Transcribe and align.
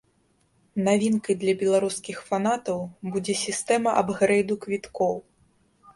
Навінкай 0.87 1.35
для 1.43 1.53
беларускіх 1.59 2.17
фанатаў 2.31 2.79
будзе 3.17 3.35
сістэма 3.45 3.89
апгрэйду 4.03 4.61
квіткоў. 4.65 5.15